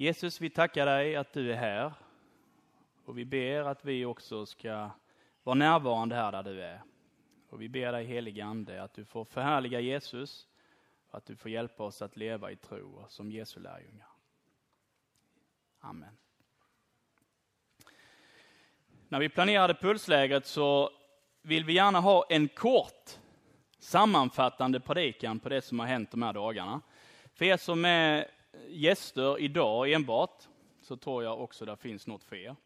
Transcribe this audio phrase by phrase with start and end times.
[0.00, 1.92] Jesus, vi tackar dig att du är här.
[3.04, 4.90] Och vi ber att vi också ska
[5.42, 6.82] vara närvarande här där du är.
[7.48, 10.46] Och vi ber dig helige Ande att du får förhärliga Jesus
[11.10, 14.08] och att du får hjälpa oss att leva i tro som Jesu lärjungar.
[15.80, 16.16] Amen.
[19.08, 20.90] När vi planerade pulslägret så
[21.42, 23.18] vill vi gärna ha en kort
[23.78, 26.80] sammanfattande predikan på det som har hänt de här dagarna.
[27.34, 30.48] För er som är gäster idag enbart,
[30.80, 32.56] så tror jag också det finns något för er.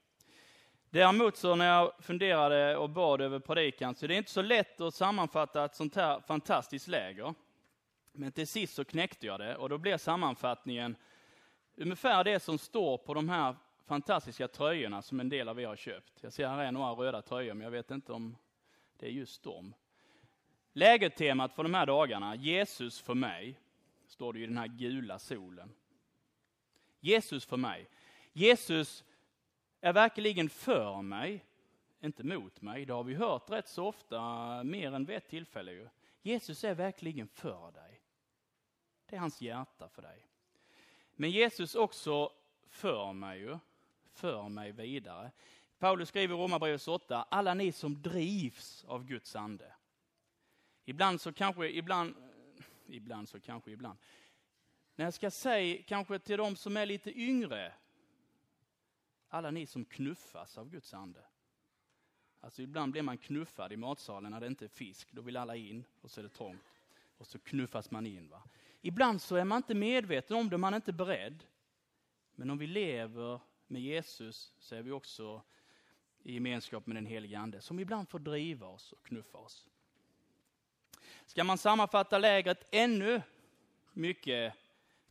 [0.90, 4.80] Däremot så när jag funderade och bad över predikan, så det är inte så lätt
[4.80, 7.34] att sammanfatta ett sånt här fantastiskt läger.
[8.12, 10.96] Men till sist så knäckte jag det och då blev sammanfattningen
[11.76, 13.56] ungefär det som står på de här
[13.86, 16.12] fantastiska tröjorna som en del av er har köpt.
[16.20, 18.36] Jag ser här är några röda tröjor, men jag vet inte om
[18.98, 19.74] det är just dem.
[20.72, 23.58] Lägertemat för de här dagarna, Jesus för mig,
[24.14, 25.74] står det i den här gula solen.
[27.00, 27.88] Jesus för mig.
[28.32, 29.04] Jesus
[29.80, 31.44] är verkligen för mig,
[32.00, 32.86] inte mot mig.
[32.86, 35.72] Det har vi hört rätt så ofta, mer än vid ett tillfälle.
[35.72, 35.88] Ju.
[36.22, 38.00] Jesus är verkligen för dig.
[39.06, 40.26] Det är hans hjärta för dig.
[41.14, 42.32] Men Jesus också
[42.68, 43.58] för mig ju,
[44.12, 45.30] för mig vidare.
[45.78, 49.74] Paulus skriver i Romarbrevet 8, alla ni som drivs av Guds ande.
[50.84, 52.16] Ibland så kanske, ibland,
[52.86, 53.98] ibland så kanske, ibland.
[54.96, 57.72] När jag ska säga kanske till de som är lite yngre,
[59.28, 61.24] alla ni som knuffas av Guds ande.
[62.40, 65.56] Alltså ibland blir man knuffad i matsalen när det inte är fisk, då vill alla
[65.56, 66.62] in och så är det trångt.
[67.18, 68.28] Och så knuffas man in.
[68.28, 68.42] Va?
[68.80, 71.44] Ibland så är man inte medveten om det, man är inte beredd.
[72.34, 75.42] Men om vi lever med Jesus så är vi också
[76.22, 79.68] i gemenskap med den helige Ande, som ibland får driva oss och knuffa oss.
[81.26, 83.22] Ska man sammanfatta lägret ännu
[83.92, 84.54] mycket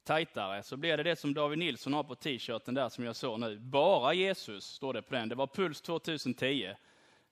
[0.04, 3.40] tajtare så blir det det som David Nilsson har på t-shirten där som jag såg
[3.40, 3.60] nu.
[3.60, 5.30] Bara Jesus står det på den.
[5.30, 6.76] Det var Puls 2010.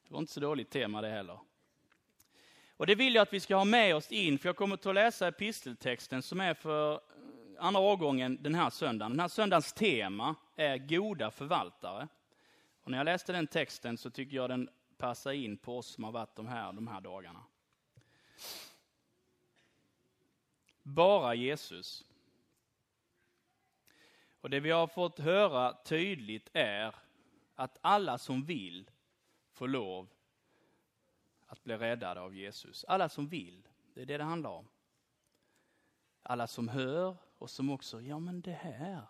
[0.07, 1.39] Det var inte så dåligt tema det heller.
[2.77, 4.95] Och det vill jag att vi ska ha med oss in, för jag kommer att
[4.95, 6.99] läsa episteltexten som är för eh,
[7.59, 9.11] andra årgången den här söndagen.
[9.11, 12.07] Den här söndagens tema är goda förvaltare.
[12.83, 16.03] Och när jag läste den texten så tycker jag den passar in på oss som
[16.03, 17.43] har varit de här, de här dagarna.
[20.83, 22.05] Bara Jesus.
[24.41, 26.95] Och det vi har fått höra tydligt är
[27.55, 28.89] att alla som vill
[29.51, 30.09] får lov
[31.45, 32.85] att bli räddade av Jesus.
[32.87, 34.67] Alla som vill, det är det det handlar om.
[36.23, 39.01] Alla som hör och som också, ja men det här,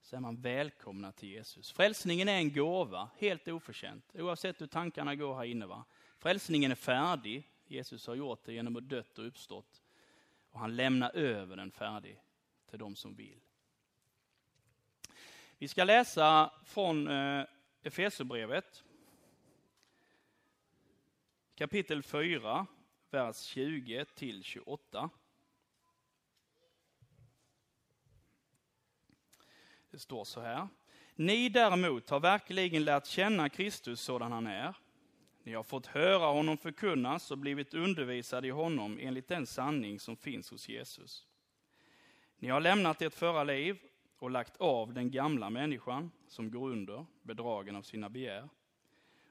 [0.00, 1.72] så är man välkomna till Jesus.
[1.72, 5.66] Frälsningen är en gåva, helt oförtjänt, oavsett hur tankarna går här inne.
[5.66, 5.84] Va?
[6.18, 9.82] Frälsningen är färdig, Jesus har gjort det genom att dött och uppstått.
[10.50, 12.20] Och han lämnar över den färdig
[12.70, 13.40] till de som vill.
[15.58, 17.44] Vi ska läsa från eh,
[17.82, 18.84] Efesierbrevet
[21.54, 22.66] kapitel 4,
[23.10, 25.10] vers 20 till 28.
[29.90, 30.68] Det står så här.
[31.14, 34.74] Ni däremot har verkligen lärt känna Kristus sådan han är.
[35.48, 40.16] Ni har fått höra honom förkunnas och blivit undervisade i honom enligt den sanning som
[40.16, 41.26] finns hos Jesus.
[42.38, 43.78] Ni har lämnat ert förra liv
[44.18, 48.48] och lagt av den gamla människan som går under, bedragen av sina begär,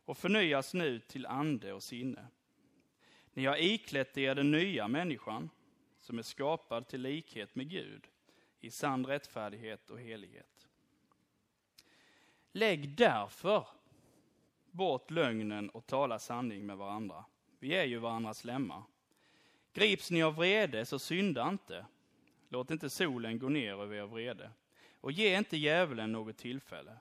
[0.06, 2.28] och förnyas nu till ande och sinne.
[3.34, 5.50] Ni har iklätt er den nya människan
[6.00, 8.08] som är skapad till likhet med Gud
[8.60, 10.68] i sann rättfärdighet och helighet.
[12.52, 13.68] Lägg därför
[14.78, 17.26] bort lögnen och tala sanning med varandra.
[17.60, 18.84] Vi är ju varandras lemmar.
[19.74, 21.86] Grips ni av vrede, så synda inte.
[22.50, 24.52] Låt inte solen gå ner över er vrede.
[25.02, 26.98] Och ge inte djävulen något tillfälle.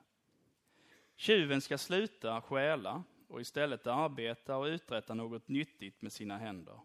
[1.15, 6.79] Tjuven ska sluta stjäla och istället arbeta och uträtta något nyttigt med sina händer,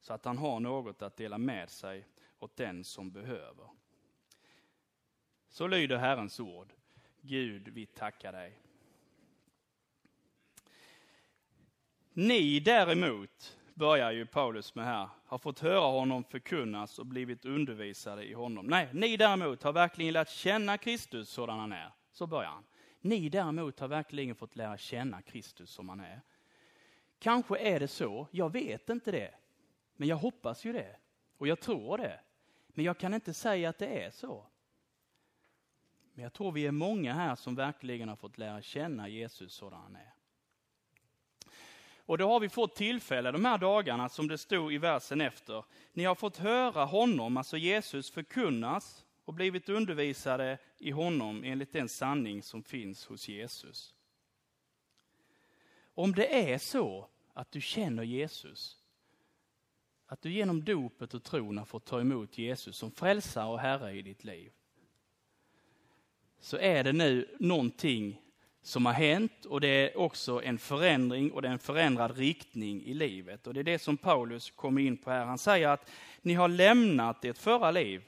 [0.00, 2.06] så att han har något att dela med sig
[2.38, 3.68] åt den som behöver.
[5.48, 6.72] Så lyder Herrens ord.
[7.20, 8.63] Gud, vi tackar dig.
[12.16, 18.24] Ni däremot, börjar ju Paulus med här, har fått höra honom förkunnas och blivit undervisade
[18.24, 18.66] i honom.
[18.66, 21.92] Nej, ni däremot har verkligen lärt känna Kristus sådan han är.
[22.12, 22.64] Så börjar han.
[23.00, 26.20] Ni däremot har verkligen fått lära känna Kristus som han är.
[27.18, 29.34] Kanske är det så, jag vet inte det.
[29.96, 30.96] Men jag hoppas ju det.
[31.38, 32.20] Och jag tror det.
[32.68, 34.46] Men jag kan inte säga att det är så.
[36.12, 39.80] Men jag tror vi är många här som verkligen har fått lära känna Jesus sådan
[39.82, 40.14] han är.
[42.06, 45.64] Och då har vi fått tillfälle de här dagarna, som det stod i versen efter.
[45.92, 51.88] Ni har fått höra honom, alltså Jesus, förkunnas och blivit undervisade i honom enligt den
[51.88, 53.94] sanning som finns hos Jesus.
[55.94, 58.78] Om det är så att du känner Jesus,
[60.06, 63.92] att du genom dopet och tron har fått ta emot Jesus som frälsare och Herre
[63.92, 64.52] i ditt liv,
[66.40, 68.20] så är det nu någonting
[68.66, 72.82] som har hänt och det är också en förändring och det är en förändrad riktning
[72.84, 73.46] i livet.
[73.46, 75.24] Och det är det som Paulus kommer in på här.
[75.24, 75.90] Han säger att
[76.22, 78.02] ni har lämnat ert förra liv.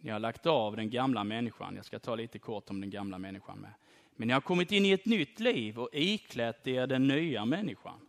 [0.00, 1.76] Ni har lagt av den gamla människan.
[1.76, 3.70] Jag ska ta lite kort om den gamla människan med.
[4.16, 8.07] Men ni har kommit in i ett nytt liv och iklätt er den nya människan.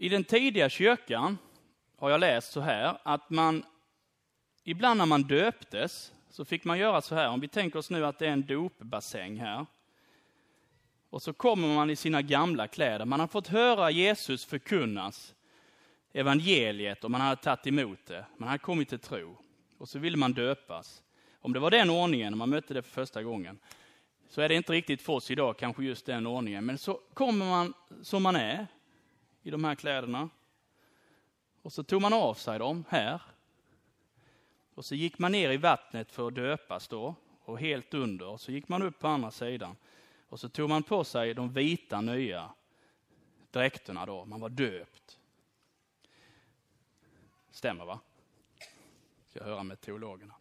[0.00, 1.38] I den tidiga kyrkan
[1.96, 3.64] har jag läst så här att man
[4.64, 7.28] ibland när man döptes så fick man göra så här.
[7.28, 9.66] Om vi tänker oss nu att det är en dopbassäng här.
[11.10, 13.04] Och så kommer man i sina gamla kläder.
[13.04, 15.34] Man har fått höra Jesus förkunnas
[16.12, 18.24] evangeliet och man hade tagit emot det.
[18.36, 19.36] Man hade kommit till tro.
[19.78, 21.02] Och så ville man döpas.
[21.40, 23.58] Om det var den ordningen, när man mötte det för första gången,
[24.28, 26.66] så är det inte riktigt för oss idag, kanske just den ordningen.
[26.66, 28.66] Men så kommer man som man är,
[29.42, 30.28] i de här kläderna.
[31.62, 33.22] Och så tog man av sig dem här.
[34.74, 37.14] Och så gick man ner i vattnet för att döpas då,
[37.44, 38.26] och helt under.
[38.26, 39.76] Och så gick man upp på andra sidan.
[40.28, 42.50] Och så tog man på sig de vita nya
[43.50, 45.18] dräkterna då, man var döpt.
[47.50, 48.00] Stämmer va?
[49.28, 50.34] Ska jag höra med teologerna.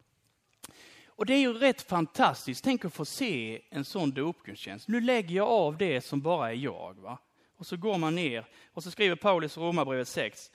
[1.07, 4.88] Och det är ju rätt fantastiskt, tänk att få se en sån dopgudstjänst.
[4.88, 6.94] Nu lägger jag av det som bara är jag.
[6.94, 7.17] va?
[7.57, 10.51] Och så går man ner och så skriver Paulus i Romarbrevet 6.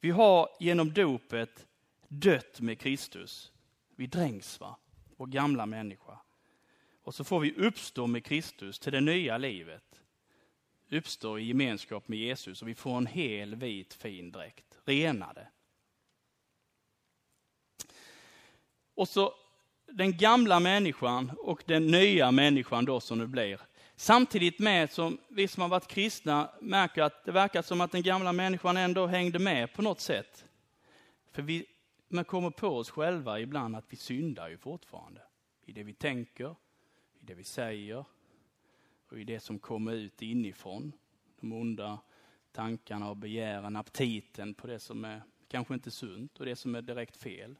[0.00, 1.66] Vi har genom dopet
[2.08, 3.52] dött med Kristus.
[3.96, 4.76] Vi dränks, va?
[5.16, 6.18] vår gamla människa.
[7.02, 10.00] Och så får vi uppstå med Kristus till det nya livet.
[10.90, 15.48] Uppstå i gemenskap med Jesus och vi får en hel vit fin dräkt, renade.
[18.94, 19.34] Och så
[19.86, 23.60] den gamla människan och den nya människan då som det blir.
[23.96, 28.02] Samtidigt med som vi som har varit kristna märker att det verkar som att den
[28.02, 30.44] gamla människan ändå hängde med på något sätt.
[31.32, 31.66] För vi
[32.08, 35.20] man kommer på oss själva ibland att vi syndar ju fortfarande.
[35.64, 36.50] I det vi tänker,
[37.20, 38.04] i det vi säger
[39.10, 40.92] och i det som kommer ut inifrån.
[41.40, 41.98] De onda
[42.52, 46.82] tankarna och begären, aptiten på det som är kanske inte sunt och det som är
[46.82, 47.56] direkt fel.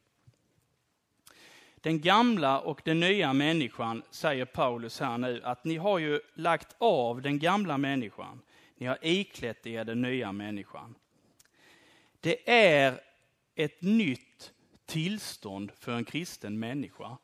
[1.84, 6.76] Den gamla och den nya människan, säger Paulus här nu, att ni har ju lagt
[6.78, 8.40] av den gamla människan.
[8.76, 10.94] Ni har iklätt er den nya människan.
[12.20, 13.00] Det är
[13.54, 14.52] ett nytt
[14.86, 17.18] tillstånd för en kristen människa.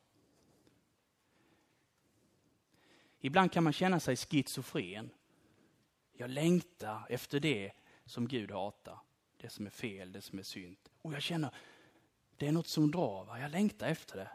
[3.21, 5.11] Ibland kan man känna sig schizofren.
[6.13, 7.73] Jag längtar efter det
[8.05, 8.99] som Gud hatar.
[9.37, 10.77] Det som är fel, det som är synd.
[11.03, 11.55] Och jag känner,
[12.37, 13.41] det är något som drar, va?
[13.41, 14.31] jag längtar efter det.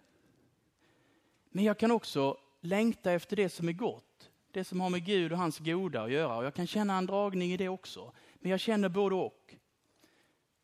[1.55, 4.31] Men jag kan också längta efter det som är gott.
[4.51, 6.37] Det som har med Gud och hans goda att göra.
[6.37, 8.13] Och jag kan känna en dragning i det också.
[8.33, 9.55] Men jag känner både och.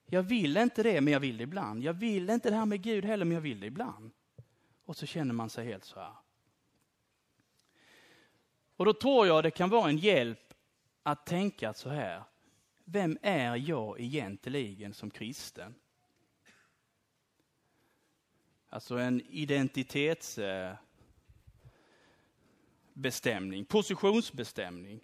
[0.05, 1.83] Jag vill inte det, men jag vill det ibland.
[1.83, 4.11] Jag vill inte det här med Gud heller, men jag vill det ibland.
[4.85, 6.13] Och så känner man sig helt så här.
[8.75, 10.53] Och då tror jag det kan vara en hjälp
[11.03, 12.23] att tänka så här.
[12.85, 15.75] Vem är jag egentligen som kristen?
[18.69, 20.37] Alltså en identitets...
[20.37, 20.75] Eh,
[22.93, 25.01] bestämning, positionsbestämning.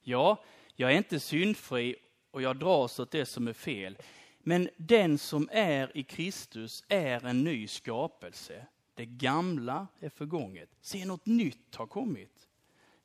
[0.00, 0.44] Ja,
[0.76, 1.96] jag är inte syndfri
[2.30, 3.98] och jag dras åt det som är fel.
[4.38, 8.66] Men den som är i Kristus är en ny skapelse.
[8.94, 10.70] Det gamla är förgånget.
[10.80, 12.48] Se, något nytt har kommit.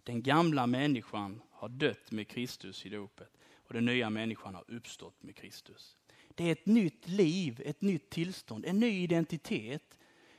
[0.04, 5.24] Den gamla människan har dött med Kristus i dopet och den nya människan har uppstått
[5.24, 5.98] med Kristus.
[6.36, 9.98] Det är ett nytt liv, ett nytt tillstånd, en ny identitet.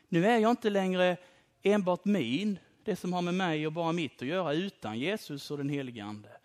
[0.08, 1.16] Nu är jag inte längre
[1.62, 5.58] enbart min, det som har med mig och bara mitt att göra utan Jesus och
[5.58, 6.36] den helige Ande.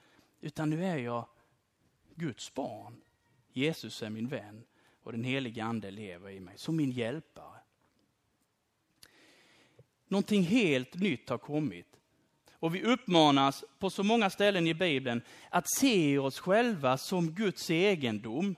[0.42, 1.26] Utan nu är jag
[2.16, 3.02] Guds barn.
[3.54, 4.64] Jesus är min vän
[5.04, 7.60] och den helige Ande lever i mig som min hjälpare.
[10.08, 11.88] Någonting helt nytt har kommit.
[12.52, 17.70] Och vi uppmanas på så många ställen i Bibeln att se oss själva som Guds
[17.70, 18.56] egendom.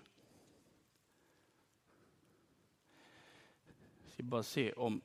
[4.03, 5.01] Jag ska bara se om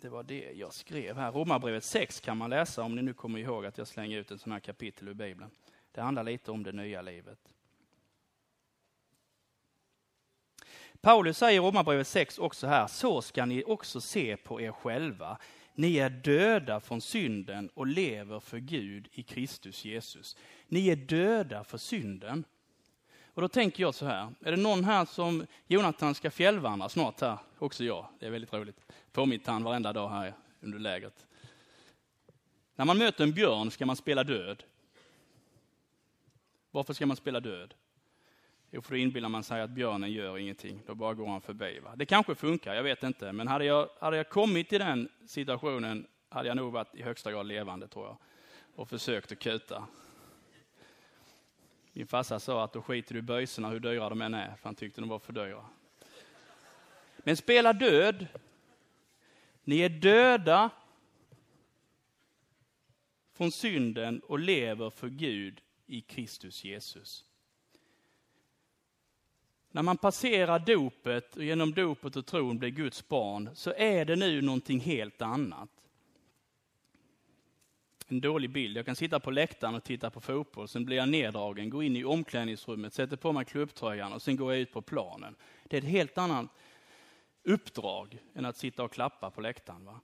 [0.00, 1.32] det var det jag skrev här.
[1.32, 4.38] Romarbrevet 6 kan man läsa om ni nu kommer ihåg att jag slänger ut en
[4.38, 5.50] sån här kapitel ur Bibeln.
[5.92, 7.38] Det handlar lite om det nya livet.
[11.00, 15.38] Paulus säger i Romarbrevet 6 också här, så ska ni också se på er själva.
[15.74, 20.36] Ni är döda från synden och lever för Gud i Kristus Jesus.
[20.66, 22.44] Ni är döda för synden.
[23.38, 27.20] Och då tänker jag så här, är det någon här som Jonathan ska fjällvandra snart
[27.20, 27.38] här?
[27.58, 28.92] Också jag, det är väldigt roligt.
[29.12, 31.26] Påmint han varenda dag här under lägret.
[32.74, 34.64] När man möter en björn ska man spela död.
[36.70, 37.74] Varför ska man spela död?
[38.70, 41.78] Jo, för då inbillar man sig att björnen gör ingenting, då bara går han förbi.
[41.78, 41.96] Va?
[41.96, 43.32] Det kanske funkar, jag vet inte.
[43.32, 47.32] Men hade jag, hade jag kommit i den situationen hade jag nog varit i högsta
[47.32, 48.16] grad levande tror jag.
[48.74, 49.84] Och försökt att kuta.
[51.92, 54.64] Min farsa sa att då skiter du i böjsorna hur dyra de än är, för
[54.64, 55.64] han tyckte de var för dyra.
[57.18, 58.26] Men spela död.
[59.64, 60.70] Ni är döda
[63.32, 67.24] från synden och lever för Gud i Kristus Jesus.
[69.70, 74.16] När man passerar dopet och genom dopet och tron blir Guds barn så är det
[74.16, 75.77] nu någonting helt annat.
[78.10, 78.76] En dålig bild.
[78.76, 81.96] Jag kan sitta på läktaren och titta på fotboll, sen blir jag neddragen, går in
[81.96, 85.36] i omklädningsrummet, sätter på mig klubbtröjan och sen går jag ut på planen.
[85.64, 86.46] Det är ett helt annat
[87.42, 89.84] uppdrag än att sitta och klappa på läktaren.
[89.84, 90.00] Va?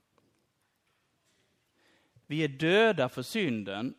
[2.25, 3.95] Vi är döda för synden.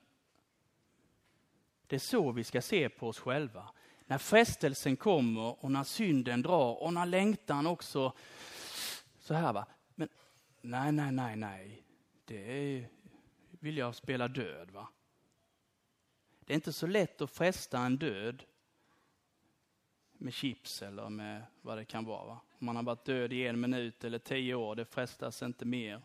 [1.87, 3.69] Det är så vi ska se på oss själva.
[4.07, 8.13] När frestelsen kommer och när synden drar och när längtan också
[9.19, 9.67] så här va.
[9.95, 10.09] Men
[10.61, 11.83] nej, nej, nej, nej.
[12.25, 12.87] Det
[13.67, 14.89] vill jag spela död va.
[16.41, 18.43] Det är inte så lätt att fresta en död
[20.13, 22.27] med chips eller med vad det kan vara.
[22.27, 22.41] Va?
[22.59, 26.03] Om man har varit död i en minut eller tio år, det frestas inte mer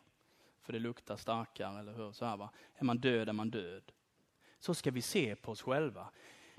[0.62, 2.12] för det luktar starkare, eller hur?
[2.12, 2.50] Så här, va?
[2.76, 3.92] Är man död är man död.
[4.60, 6.08] Så ska vi se på oss själva.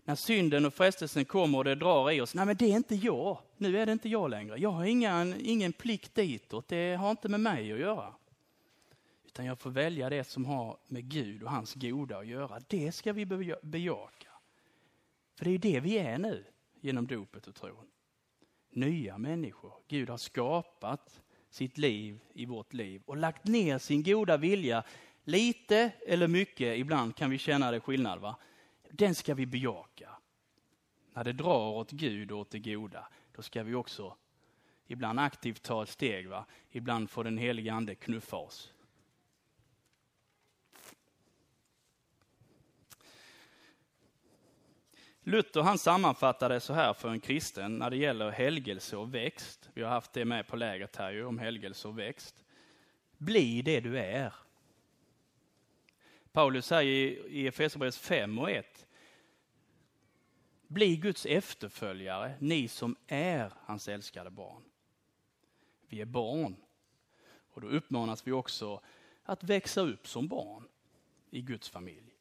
[0.04, 2.94] När synden och frestelsen kommer och det drar i oss, nej men det är inte
[2.94, 3.38] jag.
[3.56, 4.56] Nu är det inte jag längre.
[4.60, 8.14] Jag har ingen, ingen plikt ditåt, det har inte med mig att göra.
[9.32, 12.60] Utan jag får välja det som har med Gud och hans goda att göra.
[12.68, 13.26] Det ska vi
[13.62, 14.28] bejaka.
[15.34, 16.44] För det är det vi är nu
[16.80, 17.86] genom dopet och tron.
[18.70, 19.72] Nya människor.
[19.88, 24.84] Gud har skapat sitt liv i vårt liv och lagt ner sin goda vilja.
[25.24, 28.20] Lite eller mycket, ibland kan vi känna det skillnad.
[28.20, 28.36] Va?
[28.90, 30.10] Den ska vi bejaka.
[31.14, 34.16] När det drar åt Gud och åt det goda, då ska vi också
[34.86, 36.28] ibland aktivt ta ett steg.
[36.28, 36.46] Va?
[36.70, 38.71] Ibland får den helige ande knuffa oss.
[45.24, 49.70] Luther han sammanfattade så här för en kristen när det gäller helgelse och växt.
[49.74, 52.44] Vi har haft det med på lägret här ju, om helgelse och växt.
[53.18, 54.34] Bli det du är.
[56.32, 58.86] Paulus säger i Efesierbrevet 5 och 1.
[60.66, 64.62] Bli Guds efterföljare, ni som är hans älskade barn.
[65.88, 66.56] Vi är barn.
[67.52, 68.80] Och då uppmanas vi också
[69.24, 70.68] att växa upp som barn
[71.30, 72.11] i Guds familj.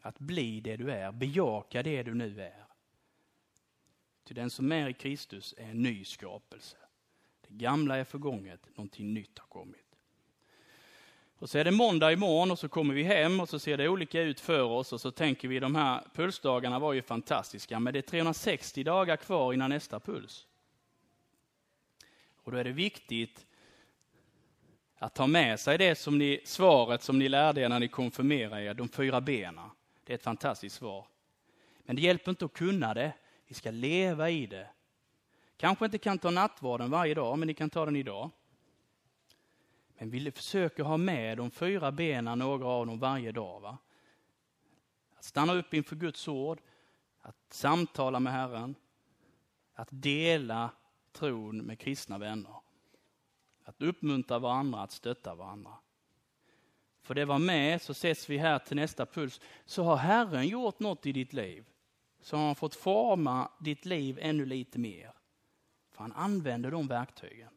[0.00, 2.66] Att bli det du är, bejaka det du nu är.
[4.24, 6.76] Till den som är i Kristus är en ny skapelse.
[7.48, 9.86] Det gamla är förgånget, någonting nytt har kommit.
[11.38, 13.88] Och så är det måndag imorgon och så kommer vi hem och så ser det
[13.88, 17.92] olika ut för oss och så tänker vi de här pulsdagarna var ju fantastiska men
[17.92, 20.46] det är 360 dagar kvar innan nästa puls.
[22.46, 23.46] Och då är det viktigt
[24.98, 28.62] att ta med sig det som ni, svaret som ni lärde er när ni konfirmerade
[28.62, 29.70] er, de fyra benen.
[30.06, 31.06] Det är ett fantastiskt svar.
[31.78, 33.12] Men det hjälper inte att kunna det.
[33.46, 34.70] Vi ska leva i det.
[35.56, 38.30] Kanske inte kan ta nattvarden varje dag, men ni kan ta den idag.
[39.98, 43.60] Men vi försöker ha med de fyra benen, några av dem varje dag.
[43.60, 43.78] Va?
[45.16, 46.60] Att stanna upp inför Guds ord,
[47.20, 48.74] att samtala med Herren,
[49.74, 50.70] att dela
[51.12, 52.54] tron med kristna vänner.
[53.64, 55.72] Att uppmuntra varandra, att stötta varandra.
[57.06, 60.80] För det var med, så ses vi här till nästa puls, så har Herren gjort
[60.80, 61.64] något i ditt liv.
[62.20, 65.12] Så har han fått forma ditt liv ännu lite mer.
[65.90, 67.48] För han använder de verktygen.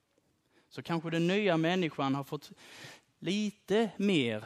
[0.69, 2.51] Så kanske den nya människan har fått
[3.19, 4.45] lite mer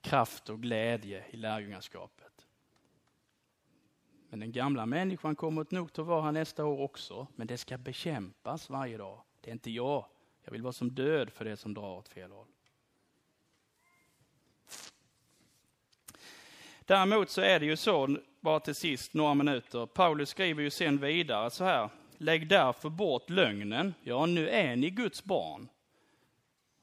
[0.00, 2.46] kraft och glädje i lärjungaskapet.
[4.28, 7.26] Men den gamla människan kommer nog att vara här nästa år också.
[7.36, 9.22] Men det ska bekämpas varje dag.
[9.40, 10.06] Det är inte jag.
[10.44, 12.49] Jag vill vara som död för det som drar åt fel håll.
[16.90, 20.98] Däremot så är det ju så, bara till sist några minuter, Paulus skriver ju sen
[20.98, 25.68] vidare så här, lägg därför bort lögnen, ja nu är ni Guds barn.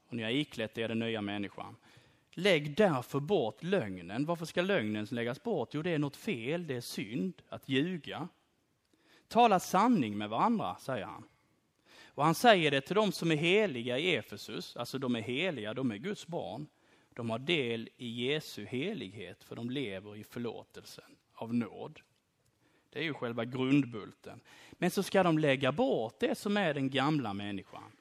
[0.08, 1.76] Och ni har iklätt er den nya människan.
[2.32, 4.26] Lägg därför bort lögnen.
[4.26, 5.70] Varför ska lögnen läggas bort?
[5.72, 8.28] Jo, det är något fel, det är synd att ljuga.
[9.28, 11.24] Tala sanning med varandra, säger han.
[12.06, 15.74] Och han säger det till de som är heliga i Efesus, alltså de är heliga,
[15.74, 16.68] de är Guds barn.
[17.18, 22.00] De har del i Jesu helighet, för de lever i förlåtelsen av nåd.
[22.90, 24.40] Det är ju själva grundbulten.
[24.72, 27.92] Men så ska de lägga bort det som är den gamla människan.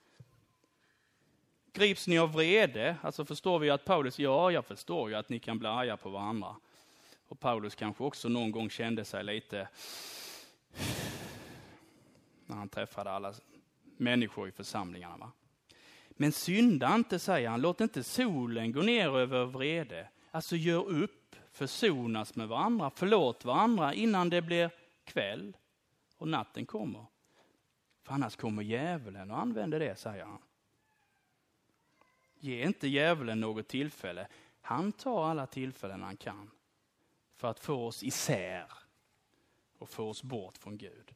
[1.72, 5.38] Grips ni av vrede, alltså förstår vi att Paulus, ja jag förstår ju att ni
[5.38, 6.56] kan bli arga på varandra.
[7.28, 9.68] Och Paulus kanske också någon gång kände sig lite,
[12.46, 13.34] när han träffade alla
[13.96, 15.16] människor i församlingarna.
[15.16, 15.32] Va?
[16.16, 20.08] Men synda inte, säger han, låt inte solen gå ner över vrede.
[20.30, 24.70] Alltså gör upp, försonas med varandra, förlåt varandra innan det blir
[25.04, 25.56] kväll
[26.16, 27.06] och natten kommer.
[28.02, 30.42] För annars kommer djävulen och använder det, säger han.
[32.38, 34.28] Ge inte djävulen något tillfälle.
[34.60, 36.50] Han tar alla tillfällen han kan
[37.34, 38.72] för att få oss isär
[39.78, 41.14] och få oss bort från Gud.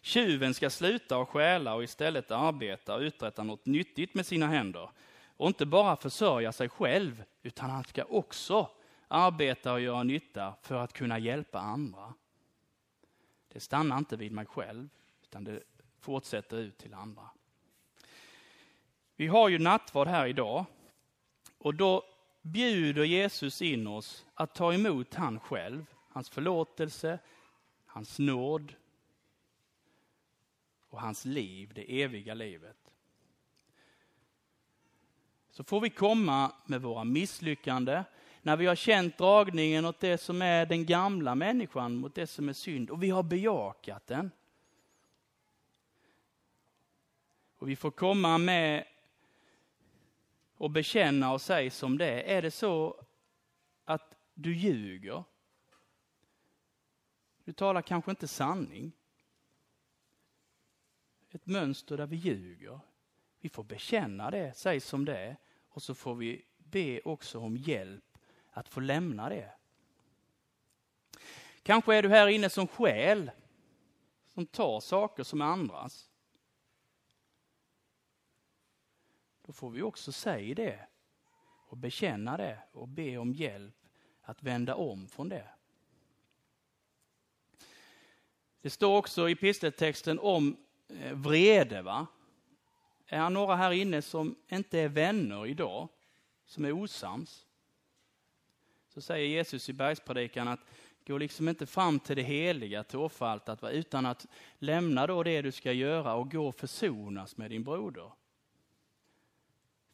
[0.00, 4.90] Tjuven ska sluta och stjäla och istället arbeta och uträtta något nyttigt med sina händer.
[5.36, 8.70] Och inte bara försörja sig själv, utan han ska också
[9.08, 12.14] arbeta och göra nytta för att kunna hjälpa andra.
[13.52, 14.88] Det stannar inte vid mig själv,
[15.22, 15.62] utan det
[16.00, 17.30] fortsätter ut till andra.
[19.16, 20.64] Vi har ju nattvard här idag
[21.58, 22.04] och då
[22.42, 27.18] bjuder Jesus in oss att ta emot han själv, hans förlåtelse,
[27.86, 28.74] hans nåd
[30.88, 32.76] och hans liv, det eviga livet.
[35.50, 38.04] Så får vi komma med våra misslyckanden,
[38.42, 42.48] när vi har känt dragningen åt det som är den gamla människan, mot det som
[42.48, 44.30] är synd, och vi har bejakat den.
[47.58, 48.84] Och vi får komma med
[50.56, 52.36] och bekänna och säga som det är.
[52.36, 53.04] Är det så
[53.84, 55.24] att du ljuger?
[57.44, 58.92] Du talar kanske inte sanning.
[61.30, 62.80] Ett mönster där vi ljuger.
[63.40, 65.36] Vi får bekänna det, säg som det är.
[65.68, 68.18] Och så får vi be också om hjälp
[68.50, 69.52] att få lämna det.
[71.62, 73.30] Kanske är du här inne som själ,
[74.26, 76.10] som tar saker som är andras.
[79.42, 80.86] Då får vi också säga det
[81.68, 83.74] och bekänna det och be om hjälp
[84.22, 85.48] att vända om från det.
[88.60, 91.82] Det står också i pisteltexten om Eh, vrede.
[91.82, 92.06] Va?
[93.06, 95.88] Är han några här inne som inte är vänner idag,
[96.46, 97.46] som är osams?
[98.88, 100.60] Så säger Jesus i bergspredikan att
[101.06, 102.98] gå liksom inte fram till det heliga, till
[103.60, 103.70] va?
[103.70, 104.26] utan att
[104.58, 108.12] lämna då det du ska göra och gå och försonas med din broder.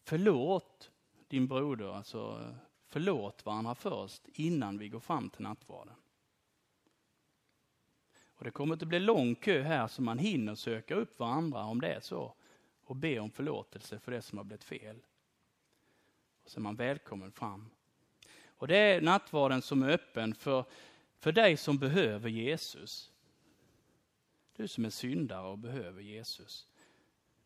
[0.04, 0.90] Förlåt
[1.28, 2.54] din broder, alltså
[2.88, 5.94] förlåt varandra först innan vi går fram till nattvarden.
[8.44, 11.80] Och det kommer inte bli lång kö här så man hinner söka upp varandra om
[11.80, 12.34] det är så
[12.84, 14.96] och be om förlåtelse för det som har blivit fel.
[16.44, 17.70] Och så är man välkommen fram.
[18.46, 20.64] Och det är nattvarden som är öppen för,
[21.18, 23.12] för dig som behöver Jesus.
[24.56, 26.68] Du som är syndare och behöver Jesus.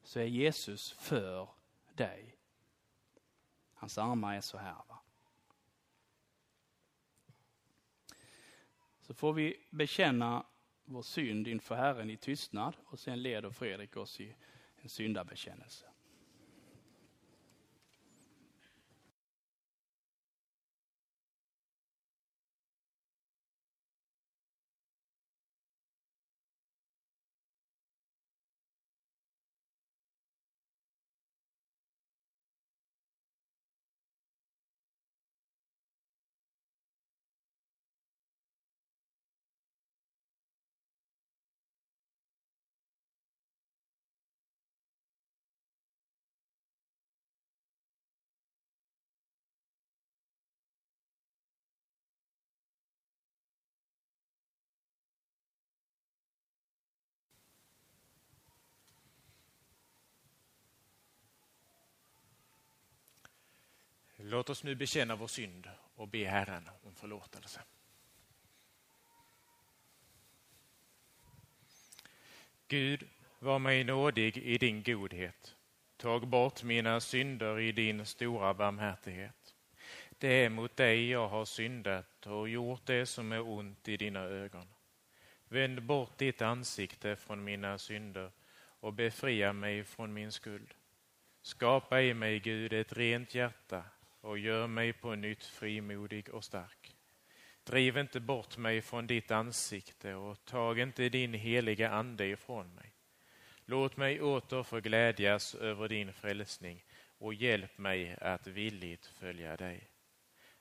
[0.02, 1.48] Så är Jesus för
[1.94, 2.36] dig.
[3.74, 4.82] Hans armar är så här.
[4.88, 4.98] Va?
[9.00, 10.44] Så får vi bekänna
[10.88, 14.34] vår synd inför Herren i tystnad och sen leder Fredrik oss i
[14.82, 15.87] en syndabekännelse.
[64.38, 67.60] Låt oss nu bekänna vår synd och be Herren om förlåtelse.
[72.68, 75.56] Gud, var mig nådig i din godhet.
[75.96, 79.54] Tag bort mina synder i din stora barmhärtighet.
[80.18, 84.20] Det är mot dig jag har syndat och gjort det som är ont i dina
[84.20, 84.68] ögon.
[85.48, 88.30] Vänd bort ditt ansikte från mina synder
[88.80, 90.74] och befria mig från min skuld.
[91.42, 93.84] Skapa i mig, Gud, ett rent hjärta
[94.20, 96.94] och gör mig på nytt frimodig och stark.
[97.64, 102.94] Driv inte bort mig från ditt ansikte och tag inte din heliga ande ifrån mig.
[103.64, 106.84] Låt mig åter få glädjas över din frälsning
[107.18, 109.88] och hjälp mig att villigt följa dig.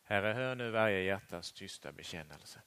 [0.03, 2.61] Herre, hör nu varje hjärtas tysta bekännelse.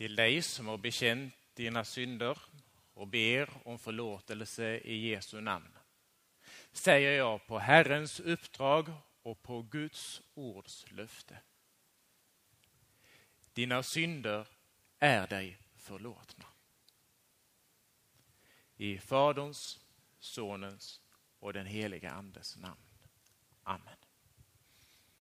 [0.00, 2.38] Till dig som har bekänt dina synder
[2.94, 5.78] och ber om förlåtelse i Jesu namn
[6.72, 11.38] säger jag på Herrens uppdrag och på Guds ords löfte.
[13.52, 14.46] Dina synder
[14.98, 16.46] är dig förlåtna.
[18.76, 19.80] I Faderns,
[20.18, 21.00] Sonens
[21.38, 22.80] och den heliga Andes namn.
[23.62, 23.96] Amen.